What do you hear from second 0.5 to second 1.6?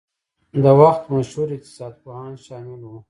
د وخت مشهور